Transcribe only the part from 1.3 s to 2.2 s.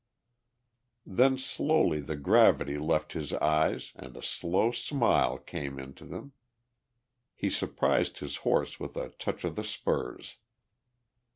slowly the